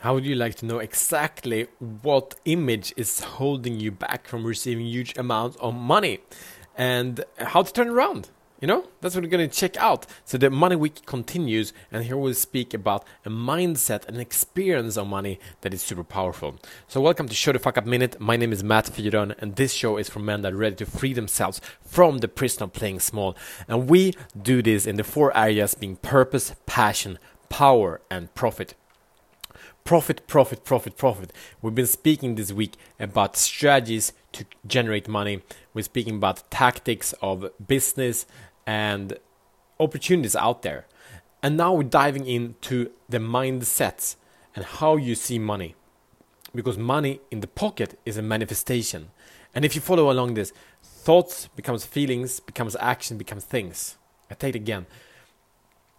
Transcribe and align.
How 0.00 0.12
would 0.12 0.26
you 0.26 0.34
like 0.34 0.56
to 0.56 0.66
know 0.66 0.78
exactly 0.78 1.68
what 2.02 2.34
image 2.44 2.92
is 2.98 3.20
holding 3.20 3.80
you 3.80 3.90
back 3.90 4.28
from 4.28 4.44
receiving 4.44 4.86
huge 4.86 5.16
amounts 5.16 5.56
of 5.56 5.74
money 5.74 6.20
and 6.76 7.24
how 7.38 7.62
to 7.62 7.72
turn 7.72 7.88
around? 7.88 8.28
You 8.60 8.68
know, 8.68 8.88
that's 9.00 9.14
what 9.14 9.24
we're 9.24 9.30
going 9.30 9.48
to 9.48 9.54
check 9.54 9.78
out. 9.78 10.06
So 10.26 10.36
the 10.36 10.50
Money 10.50 10.76
Week 10.76 11.06
continues, 11.06 11.72
and 11.90 12.04
here 12.04 12.16
we'll 12.18 12.34
speak 12.34 12.74
about 12.74 13.04
a 13.24 13.30
mindset 13.30 14.06
and 14.06 14.18
experience 14.18 14.98
of 14.98 15.06
money 15.06 15.40
that 15.62 15.72
is 15.72 15.80
super 15.80 16.04
powerful. 16.04 16.56
So 16.86 17.00
welcome 17.00 17.26
to 17.28 17.34
Show 17.34 17.52
the 17.52 17.58
Fuck 17.58 17.78
Up 17.78 17.86
Minute. 17.86 18.20
My 18.20 18.36
name 18.36 18.52
is 18.52 18.62
Matt 18.62 18.86
Fyron, 18.86 19.34
and 19.38 19.56
this 19.56 19.72
show 19.72 19.96
is 19.96 20.10
for 20.10 20.18
men 20.18 20.42
that 20.42 20.52
are 20.52 20.56
ready 20.56 20.76
to 20.76 20.86
free 20.86 21.14
themselves 21.14 21.60
from 21.80 22.18
the 22.18 22.28
prison 22.28 22.64
of 22.64 22.74
playing 22.74 23.00
small. 23.00 23.34
And 23.66 23.88
we 23.88 24.12
do 24.40 24.60
this 24.60 24.86
in 24.86 24.96
the 24.96 25.04
four 25.04 25.34
areas 25.34 25.72
being 25.74 25.96
purpose, 25.96 26.54
passion, 26.66 27.18
power, 27.48 28.02
and 28.10 28.34
profit 28.34 28.74
profit, 29.86 30.26
profit, 30.26 30.64
profit, 30.64 30.96
profit. 30.96 31.32
We've 31.62 31.74
been 31.74 31.86
speaking 31.86 32.34
this 32.34 32.52
week 32.52 32.72
about 32.98 33.36
strategies 33.36 34.12
to 34.32 34.44
generate 34.66 35.06
money. 35.06 35.42
We're 35.72 35.82
speaking 35.82 36.16
about 36.16 36.50
tactics 36.50 37.14
of 37.22 37.50
business 37.64 38.26
and 38.66 39.16
opportunities 39.78 40.34
out 40.34 40.62
there. 40.62 40.86
And 41.40 41.56
now 41.56 41.72
we're 41.72 41.84
diving 41.84 42.26
into 42.26 42.90
the 43.08 43.18
mindsets 43.18 44.16
and 44.56 44.64
how 44.64 44.96
you 44.96 45.14
see 45.14 45.38
money. 45.38 45.76
Because 46.52 46.76
money 46.76 47.20
in 47.30 47.38
the 47.38 47.46
pocket 47.46 47.96
is 48.04 48.16
a 48.16 48.22
manifestation. 48.22 49.10
And 49.54 49.64
if 49.64 49.76
you 49.76 49.80
follow 49.80 50.10
along 50.10 50.34
this, 50.34 50.52
thoughts 50.82 51.46
becomes 51.54 51.86
feelings, 51.86 52.40
becomes 52.40 52.74
action, 52.80 53.18
becomes 53.18 53.44
things. 53.44 53.96
I 54.28 54.34
take 54.34 54.56
it 54.56 54.58
again 54.58 54.86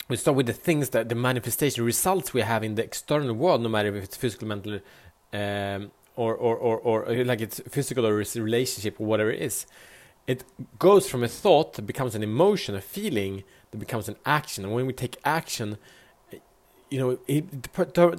we 0.08 0.16
start 0.16 0.38
with 0.38 0.46
the 0.46 0.54
things 0.54 0.90
that 0.90 1.10
the 1.10 1.16
manifestation 1.16 1.84
results 1.84 2.34
we 2.34 2.42
have 2.42 2.64
in 2.64 2.76
the 2.76 2.84
external 2.84 3.34
world, 3.34 3.62
no 3.62 3.70
matter 3.70 3.94
if 3.96 4.04
it's 4.04 4.18
physical, 4.18 4.48
mental, 4.48 4.80
um, 5.34 5.92
or, 6.16 6.36
or, 6.36 6.58
or, 6.58 6.80
or 6.80 7.26
like 7.26 7.42
it's 7.42 7.60
physical 7.70 8.06
or 8.06 8.22
it's 8.22 8.36
relationship 8.36 9.00
or 9.00 9.06
whatever 9.06 9.32
it 9.32 9.42
is. 9.42 9.66
It 10.26 10.44
goes 10.80 11.10
from 11.10 11.24
a 11.24 11.28
thought 11.28 11.74
that 11.74 11.84
becomes 11.84 12.16
an 12.16 12.24
emotion, 12.24 12.76
a 12.76 12.82
feeling 12.82 13.44
that 13.72 13.78
becomes 13.78 14.10
an 14.10 14.16
action. 14.26 14.66
And 14.66 14.74
when 14.74 14.86
we 14.86 14.94
take 14.94 15.18
action, 15.24 15.78
you 16.90 17.00
know, 17.00 17.20
it 17.28 17.62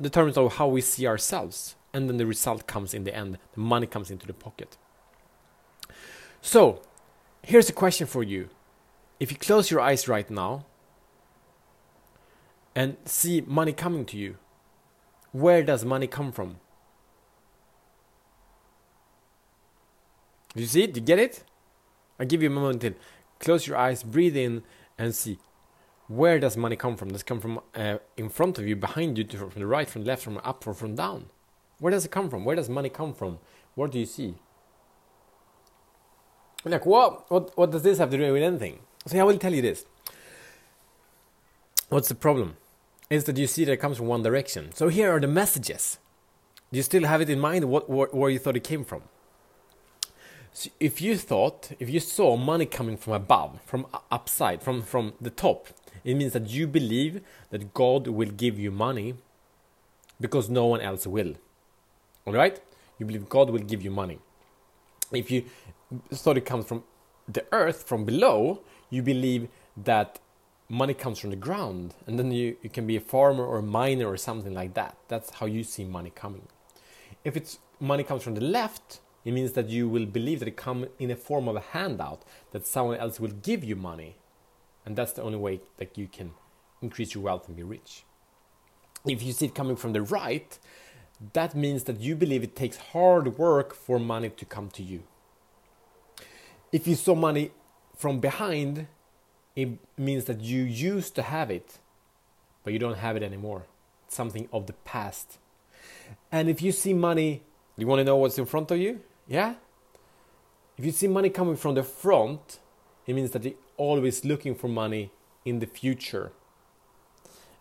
determines 0.02 0.36
how 0.36 0.68
we 0.68 0.80
see 0.80 1.06
ourselves. 1.06 1.74
And 1.92 2.08
then 2.08 2.18
the 2.18 2.26
result 2.26 2.66
comes 2.66 2.92
in 2.94 3.04
the 3.04 3.14
end. 3.14 3.38
The 3.54 3.60
money 3.60 3.86
comes 3.86 4.10
into 4.10 4.26
the 4.26 4.34
pocket. 4.34 4.76
So, 6.40 6.82
here's 7.42 7.68
a 7.68 7.72
question 7.72 8.06
for 8.06 8.22
you. 8.22 8.50
If 9.18 9.32
you 9.32 9.38
close 9.38 9.70
your 9.70 9.80
eyes 9.80 10.06
right 10.06 10.30
now, 10.30 10.66
and 12.78 12.96
see 13.04 13.40
money 13.40 13.72
coming 13.72 14.04
to 14.04 14.16
you. 14.16 14.36
Where 15.32 15.64
does 15.64 15.84
money 15.84 16.06
come 16.06 16.30
from? 16.30 16.60
You 20.54 20.64
see 20.64 20.84
it? 20.84 20.94
You 20.94 21.02
get 21.02 21.18
it? 21.18 21.42
i 22.20 22.24
give 22.24 22.40
you 22.40 22.48
a 22.48 22.52
moment 22.52 22.82
to 22.82 22.94
close 23.40 23.66
your 23.66 23.76
eyes, 23.76 24.04
breathe 24.04 24.36
in, 24.36 24.62
and 24.96 25.12
see 25.12 25.40
where 26.06 26.38
does 26.38 26.56
money 26.56 26.76
come 26.76 26.96
from? 26.96 27.08
Does 27.08 27.22
it 27.22 27.26
come 27.26 27.40
from 27.40 27.60
uh, 27.74 27.98
in 28.16 28.28
front 28.28 28.60
of 28.60 28.68
you, 28.68 28.76
behind 28.76 29.18
you, 29.18 29.26
from 29.26 29.50
the 29.60 29.66
right, 29.66 29.90
from 29.90 30.02
the 30.02 30.08
left, 30.08 30.22
from 30.22 30.38
up, 30.44 30.64
or 30.64 30.72
from 30.72 30.94
down? 30.94 31.26
Where 31.80 31.90
does 31.90 32.04
it 32.04 32.12
come 32.12 32.30
from? 32.30 32.44
Where 32.44 32.54
does 32.54 32.68
money 32.68 32.90
come 32.90 33.12
from? 33.12 33.40
What 33.74 33.90
do 33.90 33.98
you 33.98 34.06
see? 34.06 34.36
Like 36.64 36.86
what? 36.86 37.28
What? 37.28 37.58
What 37.58 37.72
does 37.72 37.82
this 37.82 37.98
have 37.98 38.10
to 38.10 38.16
do 38.16 38.32
with 38.32 38.42
anything? 38.42 38.78
So 39.04 39.18
I 39.18 39.24
will 39.24 39.38
tell 39.38 39.52
you 39.52 39.62
this. 39.62 39.84
What's 41.88 42.08
the 42.08 42.14
problem? 42.14 42.56
Is 43.10 43.24
that 43.24 43.36
you 43.36 43.46
see 43.46 43.64
that 43.64 43.72
it 43.72 43.76
comes 43.78 43.96
from 43.96 44.06
one 44.06 44.22
direction. 44.22 44.72
So 44.74 44.88
here 44.88 45.14
are 45.14 45.20
the 45.20 45.26
messages. 45.26 45.98
Do 46.70 46.76
you 46.76 46.82
still 46.82 47.04
have 47.04 47.20
it 47.20 47.30
in 47.30 47.40
mind 47.40 47.64
what, 47.64 47.88
where, 47.88 48.08
where 48.08 48.30
you 48.30 48.38
thought 48.38 48.56
it 48.56 48.64
came 48.64 48.84
from? 48.84 49.02
So 50.52 50.70
if 50.80 51.00
you 51.00 51.16
thought, 51.16 51.70
if 51.78 51.88
you 51.88 52.00
saw 52.00 52.36
money 52.36 52.66
coming 52.66 52.96
from 52.96 53.12
above, 53.14 53.60
from 53.64 53.86
upside, 54.10 54.62
from, 54.62 54.82
from 54.82 55.14
the 55.20 55.30
top, 55.30 55.68
it 56.04 56.14
means 56.14 56.32
that 56.32 56.48
you 56.50 56.66
believe 56.66 57.22
that 57.50 57.72
God 57.74 58.08
will 58.08 58.30
give 58.30 58.58
you 58.58 58.70
money 58.70 59.14
because 60.20 60.50
no 60.50 60.66
one 60.66 60.80
else 60.80 61.06
will. 61.06 61.34
All 62.26 62.32
right? 62.32 62.60
You 62.98 63.06
believe 63.06 63.28
God 63.28 63.50
will 63.50 63.60
give 63.60 63.82
you 63.82 63.90
money. 63.90 64.18
If 65.12 65.30
you 65.30 65.44
thought 66.12 66.36
it 66.36 66.44
comes 66.44 66.66
from 66.66 66.84
the 67.26 67.44
earth, 67.52 67.84
from 67.84 68.04
below, 68.04 68.60
you 68.90 69.02
believe 69.02 69.48
that 69.76 70.18
money 70.68 70.94
comes 70.94 71.18
from 71.18 71.30
the 71.30 71.36
ground 71.36 71.94
and 72.06 72.18
then 72.18 72.30
you, 72.30 72.56
you 72.62 72.68
can 72.68 72.86
be 72.86 72.96
a 72.96 73.00
farmer 73.00 73.44
or 73.44 73.58
a 73.58 73.62
miner 73.62 74.06
or 74.06 74.16
something 74.16 74.54
like 74.54 74.74
that. 74.74 74.96
That's 75.08 75.30
how 75.34 75.46
you 75.46 75.64
see 75.64 75.84
money 75.84 76.12
coming. 76.14 76.42
If 77.24 77.36
it's 77.36 77.58
money 77.80 78.04
comes 78.04 78.22
from 78.22 78.34
the 78.34 78.40
left 78.40 79.00
it 79.24 79.32
means 79.32 79.52
that 79.52 79.68
you 79.68 79.88
will 79.88 80.06
believe 80.06 80.38
that 80.40 80.48
it 80.48 80.56
comes 80.56 80.86
in 80.98 81.10
a 81.10 81.16
form 81.16 81.48
of 81.48 81.56
a 81.56 81.60
handout 81.60 82.22
that 82.52 82.66
someone 82.66 82.98
else 82.98 83.18
will 83.18 83.32
give 83.42 83.64
you 83.64 83.76
money 83.76 84.16
and 84.84 84.96
that's 84.96 85.12
the 85.12 85.22
only 85.22 85.38
way 85.38 85.60
that 85.78 85.96
you 85.96 86.06
can 86.06 86.32
increase 86.82 87.14
your 87.14 87.24
wealth 87.24 87.48
and 87.48 87.56
be 87.56 87.62
rich. 87.62 88.04
If 89.06 89.22
you 89.22 89.32
see 89.32 89.46
it 89.46 89.54
coming 89.54 89.76
from 89.76 89.92
the 89.92 90.02
right 90.02 90.58
that 91.32 91.54
means 91.54 91.84
that 91.84 92.00
you 92.00 92.14
believe 92.14 92.44
it 92.44 92.54
takes 92.54 92.76
hard 92.76 93.38
work 93.38 93.74
for 93.74 93.98
money 93.98 94.28
to 94.28 94.44
come 94.44 94.68
to 94.70 94.82
you. 94.82 95.02
If 96.70 96.86
you 96.86 96.94
saw 96.94 97.14
money 97.14 97.50
from 97.96 98.20
behind 98.20 98.86
it 99.58 99.70
means 99.96 100.26
that 100.26 100.40
you 100.40 100.62
used 100.62 101.16
to 101.16 101.22
have 101.22 101.50
it, 101.50 101.78
but 102.62 102.72
you 102.72 102.78
don't 102.78 102.98
have 102.98 103.16
it 103.16 103.24
anymore. 103.24 103.64
It's 104.06 104.14
something 104.14 104.48
of 104.52 104.68
the 104.68 104.72
past. 104.72 105.38
And 106.30 106.48
if 106.48 106.62
you 106.62 106.70
see 106.70 106.94
money, 106.94 107.42
you 107.76 107.88
want 107.88 107.98
to 107.98 108.04
know 108.04 108.16
what's 108.16 108.38
in 108.38 108.46
front 108.46 108.70
of 108.70 108.78
you? 108.78 109.00
Yeah? 109.26 109.54
If 110.76 110.84
you 110.84 110.92
see 110.92 111.08
money 111.08 111.28
coming 111.28 111.56
from 111.56 111.74
the 111.74 111.82
front, 111.82 112.60
it 113.04 113.14
means 113.14 113.32
that 113.32 113.44
you're 113.44 113.54
always 113.76 114.24
looking 114.24 114.54
for 114.54 114.68
money 114.68 115.10
in 115.44 115.58
the 115.58 115.66
future. 115.66 116.30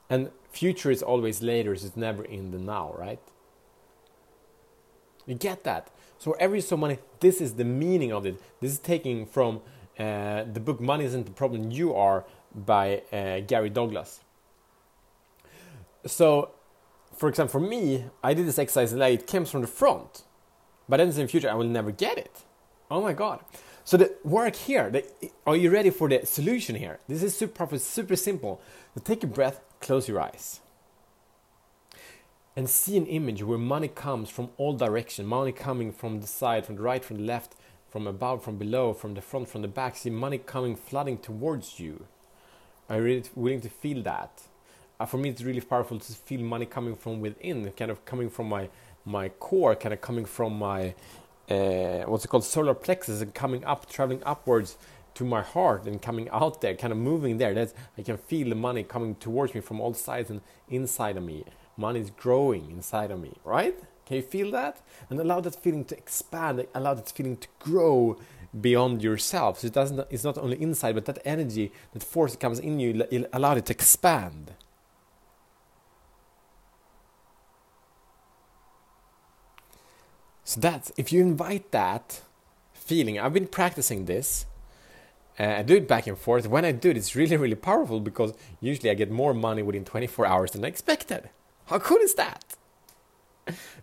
And 0.08 0.29
future 0.52 0.91
is 0.91 1.02
always 1.02 1.41
later, 1.41 1.75
so 1.75 1.88
it's 1.88 1.97
never 1.97 2.24
in 2.24 2.52
the 2.52 2.59
now, 2.59 2.94
right? 2.96 3.19
You 5.25 5.34
get 5.34 5.64
that? 5.64 5.90
So 6.19 6.34
every 6.34 6.62
so 6.62 6.78
money, 6.78 7.00
this 7.22 7.41
is 7.41 7.56
the 7.56 7.66
meaning 7.66 8.14
of 8.14 8.28
it. 8.28 8.40
This 8.62 8.74
is 8.74 8.78
taking 8.78 9.25
from 9.25 9.62
uh, 10.00 10.44
the 10.44 10.59
book 10.59 10.80
Money 10.80 11.06
Isn't 11.06 11.25
the 11.25 11.31
Problem 11.31 11.72
You 11.72 11.96
Are 11.96 12.25
by 12.53 13.02
uh, 13.12 13.40
Gary 13.41 13.69
Douglas. 13.69 14.22
So, 16.06 16.52
for 17.16 17.30
example, 17.30 17.59
for 17.59 17.68
me, 17.68 18.06
I 18.24 18.34
did 18.34 18.47
this 18.47 18.59
exercise 18.59 18.94
and 18.94 19.02
it 19.02 19.28
came 19.28 19.46
from 19.46 19.62
the 19.62 19.68
front, 19.68 20.24
but 20.88 20.97
then 20.97 21.09
in 21.09 21.16
the 21.16 21.28
future 21.28 21.50
I 21.50 21.56
will 21.56 21.66
never 21.66 21.91
get 21.91 22.18
it. 22.18 22.44
Oh 22.90 23.02
my 23.02 23.13
god. 23.13 23.40
So 23.84 23.97
the 23.97 24.13
work 24.24 24.56
here, 24.56 24.90
the, 24.90 25.06
are 25.46 25.56
you 25.56 25.69
ready 25.69 25.90
for 25.90 26.09
the 26.09 26.25
solution 26.25 26.75
here? 26.75 27.00
This 27.08 27.24
is 27.24 27.38
super, 27.38 27.78
super 27.78 28.16
simple. 28.16 28.62
So 28.94 29.02
take 29.02 29.24
a 29.24 29.28
breath, 29.28 29.62
close 29.79 30.08
your 30.08 30.19
eyes. 30.19 30.59
And 32.56 32.69
see 32.69 32.97
an 32.97 33.06
image 33.06 33.44
where 33.44 33.58
money 33.58 33.88
comes 33.88 34.29
from 34.29 34.50
all 34.58 34.74
directions, 34.74 35.28
money 35.28 35.52
coming 35.52 35.91
from 35.91 36.22
the 36.22 36.28
side, 36.28 36.66
from 36.66 36.75
the 36.75 36.81
right, 36.81 37.06
from 37.06 37.18
the 37.18 37.24
left, 37.24 37.56
from 37.90 38.08
above, 38.08 38.44
from 38.44 38.58
below, 38.58 38.94
from 38.94 39.14
the 39.14 39.22
front, 39.22 39.50
from 39.50 39.62
the 39.62 39.68
back, 39.68 39.96
see 39.96 40.09
money 40.09 40.38
coming 40.38 40.75
flooding 40.75 41.18
towards 41.18 41.80
you. 41.80 42.06
Are 42.90 42.98
you 42.98 43.03
really 43.03 43.24
willing 43.36 43.62
to 43.62 43.70
feel 43.70 44.03
that? 44.03 44.42
Uh, 45.00 45.06
for 45.06 45.18
me, 45.18 45.30
it's 45.30 45.44
really 45.44 45.62
powerful 45.62 46.00
to 46.00 46.14
feel 46.14 46.42
money 46.42 46.66
coming 46.66 46.96
from 46.96 47.20
within, 47.20 47.72
kind 47.72 47.92
of 47.92 48.03
coming 48.06 48.30
from 48.30 48.50
my 48.50 48.70
my 49.06 49.30
core, 49.30 49.76
kind 49.76 49.94
of 49.94 50.02
coming 50.02 50.26
from 50.26 50.58
my 50.58 50.94
uh, 51.50 52.03
what's 52.06 52.26
it 52.26 52.28
called, 52.28 52.44
solar 52.44 52.74
plexus, 52.74 53.22
and 53.22 53.34
coming 53.34 53.64
up, 53.64 53.90
traveling 53.90 54.22
upwards 54.26 54.78
to 55.14 55.24
my 55.24 55.42
heart, 55.42 55.86
and 55.86 56.02
coming 56.02 56.30
out 56.30 56.62
there, 56.62 56.76
kind 56.76 56.92
of 56.92 57.00
moving 57.00 57.38
there. 57.38 57.53
That's 57.53 57.74
I 57.97 58.02
can 58.02 58.18
feel 58.18 58.50
the 58.50 58.56
money 58.56 58.84
coming 58.84 59.16
towards 59.16 59.53
me 59.53 59.62
from 59.62 59.80
all 59.80 59.94
sides 59.94 60.30
and 60.30 60.42
inside 60.70 61.16
of 61.18 61.24
me. 61.24 61.46
Money 61.78 62.00
is 62.00 62.09
growing 62.09 62.72
inside 62.72 63.12
of 63.12 63.22
me, 63.22 63.34
right? 63.44 63.76
Can 64.08 64.16
you 64.16 64.24
feel 64.24 64.52
that? 64.52 64.82
And 65.09 65.20
allow 65.20 65.42
that 65.42 65.62
feeling 65.62 65.84
to 65.86 65.98
expand, 65.98 66.66
allow 66.74 66.94
that 66.94 67.12
feeling 67.12 67.36
to 67.38 67.48
grow 67.59 68.18
beyond 68.59 69.04
yourself. 69.04 69.59
So 69.59 69.68
it 69.68 69.74
doesn't 69.74 70.08
it's 70.09 70.24
not 70.24 70.38
only 70.38 70.62
inside, 70.62 70.96
but 70.96 71.06
that 71.06 71.20
energy, 71.26 71.74
that 71.92 72.04
force 72.04 72.32
that 72.32 72.40
comes 72.40 72.59
in 72.59 72.80
you, 72.80 73.06
allow 73.34 73.56
it 73.56 73.66
to 73.66 73.74
expand. 73.74 74.54
So 80.46 80.62
that's 80.62 80.94
if 80.96 81.12
you 81.12 81.22
invite 81.22 81.72
that 81.72 82.22
feeling, 82.74 83.20
I've 83.20 83.34
been 83.34 83.48
practicing 83.48 84.06
this. 84.06 84.46
Uh, 85.38 85.56
I 85.59 85.64
do 85.64 85.76
it 85.76 85.88
back 85.88 86.08
and 86.08 86.18
forth. 86.18 86.48
When 86.48 86.64
I 86.64 86.72
do 86.72 86.90
it, 86.92 86.98
it's 86.98 87.14
really, 87.14 87.36
really 87.36 87.56
powerful 87.56 88.00
because 88.00 88.34
usually 88.62 88.90
I 88.90 88.94
get 88.94 89.12
more 89.12 89.34
money 89.34 89.62
within 89.62 89.84
24 89.84 90.26
hours 90.26 90.52
than 90.52 90.64
I 90.64 90.70
expected. 90.70 91.30
How 91.66 91.80
cool 91.80 91.98
is 91.98 92.16
that? 92.16 92.47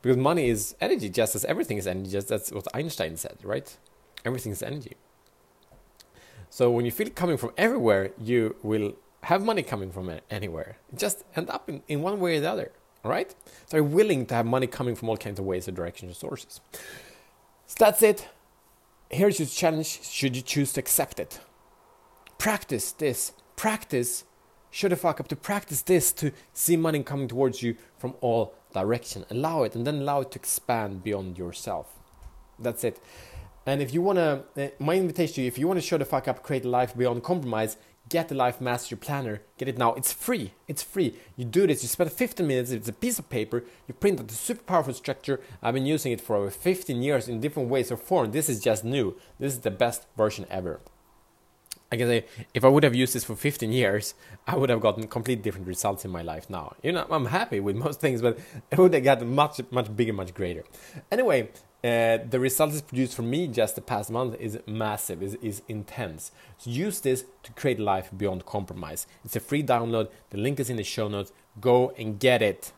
Because 0.05 0.19
money 0.19 0.51
is 0.51 0.77
energy, 0.83 1.09
just 1.09 1.35
as 1.35 1.47
everything 1.47 1.79
is 1.79 1.87
energy. 1.87 2.11
Just 2.11 2.29
that's 2.29 2.53
what 2.53 2.69
Einstein 2.75 3.17
said, 3.17 3.39
right? 3.43 3.75
Everything 4.27 4.53
is 4.53 4.63
energy. 4.63 4.97
So 6.51 6.71
when 6.71 6.85
you 6.85 6.91
feel 6.93 7.07
it 7.07 7.17
coming 7.17 7.39
from 7.39 7.53
everywhere, 7.57 8.11
you 8.21 8.55
will 8.63 8.97
have 9.23 9.43
money 9.43 9.63
coming 9.63 9.91
from 9.91 10.13
anywhere. 10.31 10.77
Just 10.95 11.25
end 11.35 11.49
up 11.49 11.71
in, 11.71 11.83
in 11.89 12.03
one 12.03 12.21
way 12.21 12.37
or 12.37 12.41
the 12.41 12.51
other. 12.51 12.71
right? 13.03 13.35
So 13.65 13.79
you're 13.79 13.85
willing 13.85 14.27
to 14.27 14.35
have 14.35 14.45
money 14.47 14.67
coming 14.67 14.95
from 14.95 15.09
all 15.09 15.17
kinds 15.17 15.39
of 15.39 15.47
ways 15.47 15.69
or 15.69 15.73
directions 15.73 16.13
or 16.13 16.15
sources. 16.15 16.61
So 17.67 17.77
that's 17.79 18.03
it. 18.03 18.29
Here's 19.11 19.39
your 19.39 19.49
challenge. 19.49 20.03
Should 20.03 20.37
you 20.37 20.43
choose 20.43 20.75
to 20.75 20.81
accept 20.81 21.19
it? 21.19 21.41
Practice 22.37 22.93
this. 22.93 23.33
Practice. 23.57 24.25
Shut 24.71 24.91
the 24.91 24.97
fuck 24.97 25.19
up 25.21 25.29
to 25.29 25.37
practice 25.37 25.83
this 25.83 26.13
to 26.13 26.33
see 26.53 26.77
money 26.77 27.03
coming 27.03 27.29
towards 27.29 27.63
you 27.63 27.77
from 27.97 28.15
all 28.21 28.55
direction. 28.75 29.25
Allow 29.31 29.63
it 29.63 29.75
and 29.75 29.87
then 29.87 30.01
allow 30.01 30.21
it 30.21 30.33
to 30.33 30.39
expand 30.39 31.03
beyond 31.03 31.39
yourself. 31.39 31.95
That's 32.59 32.85
it. 32.85 33.01
And 33.67 33.81
if 33.81 33.95
you 33.95 34.03
want 34.03 34.19
to, 34.19 34.45
uh, 34.63 34.69
my 34.79 34.97
invitation 34.97 35.37
to 35.37 35.41
you, 35.43 35.49
if 35.49 35.59
you 35.59 35.67
want 35.67 35.81
to 35.81 35.87
show 35.87 35.97
the 35.97 36.05
fuck 36.05 36.29
up, 36.29 36.43
create 36.43 36.67
a 36.67 36.69
life 36.69 36.95
beyond 36.95 37.23
compromise, 37.23 37.79
get 38.11 38.29
the 38.29 38.35
Life 38.35 38.61
Mastery 38.61 38.99
Planner. 38.99 39.41
Get 39.57 39.69
it 39.69 39.79
now. 39.79 39.95
It's 39.95 40.13
free. 40.13 40.53
It's 40.69 40.83
free. 40.83 41.15
You 41.37 41.47
do 41.47 41.67
this. 41.67 41.83
You 41.83 41.89
spend 41.89 42.13
15 42.13 42.47
minutes. 42.47 42.71
It's 42.71 42.89
a 42.89 42.93
piece 42.93 43.19
of 43.19 43.31
paper. 43.31 43.65
You 43.89 43.95
print 43.95 44.21
out 44.21 44.31
a 44.31 44.35
super 44.35 44.63
powerful 44.63 44.93
structure. 44.93 45.41
I've 45.63 45.75
been 45.75 45.87
using 45.87 46.13
it 46.13 46.21
for 46.21 46.37
over 46.37 46.51
15 46.51 47.01
years 47.01 47.29
in 47.29 47.41
different 47.41 47.71
ways 47.71 47.91
or 47.91 47.97
form. 47.97 48.33
This 48.33 48.51
is 48.51 48.61
just 48.61 48.85
new. 48.85 49.17
This 49.39 49.55
is 49.55 49.61
the 49.61 49.71
best 49.71 50.07
version 50.17 50.47
ever. 50.51 50.81
I 51.93 51.97
can 51.97 52.09
say 52.09 52.25
if 52.55 52.65
I 52.65 52.69
would 52.69 52.83
have 52.83 52.95
used 52.95 53.15
this 53.15 53.25
for 53.25 53.37
15 53.37 53.71
years, 53.73 54.15
I 54.47 54.57
would 54.57 54.71
have 54.71 54.81
gotten 54.81 55.07
completely 55.07 55.43
different 55.43 55.67
results 55.67 56.05
in 56.05 56.11
my 56.11 56.23
life 56.23 56.51
now. 56.51 56.75
You 56.83 56.93
know, 56.93 57.07
I'm 57.11 57.27
happy 57.27 57.61
with 57.61 57.77
most 57.77 58.01
things, 58.01 58.21
but 58.21 58.39
it 58.71 58.79
would 58.79 58.95
have 58.95 59.05
gotten 59.05 59.35
much, 59.35 59.61
much 59.71 59.95
bigger, 59.95 60.13
much 60.13 60.35
greater. 60.35 60.65
Anyway, 61.11 61.51
uh, 61.85 62.19
the 62.31 62.41
results 62.41 62.81
produced 62.81 63.15
for 63.15 63.23
me 63.23 63.47
just 63.47 63.75
the 63.75 63.83
past 63.83 64.11
month 64.11 64.35
is 64.41 64.59
massive, 64.67 65.23
is, 65.23 65.35
is 65.37 65.63
intense. 65.69 66.33
So 66.57 66.71
use 66.71 67.01
this 67.01 67.27
to 67.43 67.53
create 67.53 67.79
life 67.79 68.11
beyond 68.17 68.47
compromise. 68.47 69.07
It's 69.25 69.37
a 69.37 69.41
free 69.41 69.63
download. 69.63 70.11
The 70.31 70.39
link 70.39 70.59
is 70.59 70.71
in 70.71 70.77
the 70.77 70.85
show 70.85 71.09
notes. 71.09 71.33
Go 71.61 71.93
and 71.99 72.19
get 72.19 72.41
it 72.41 72.73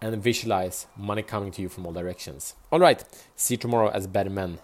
and 0.00 0.22
visualize 0.22 0.86
money 0.96 1.22
coming 1.22 1.50
to 1.52 1.62
you 1.62 1.68
from 1.68 1.86
all 1.86 1.92
directions. 1.92 2.54
All 2.70 2.78
right, 2.78 3.02
see 3.34 3.54
you 3.54 3.58
tomorrow 3.58 3.88
as 3.88 4.06
better 4.06 4.30
men. 4.30 4.58